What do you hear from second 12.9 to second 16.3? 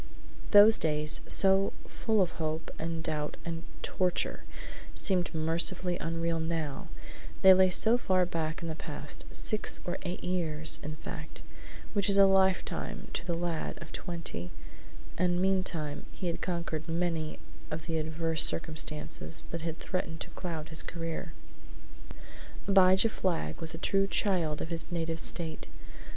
to the lad of twenty and meantime he